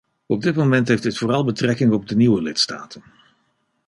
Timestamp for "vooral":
1.17-1.43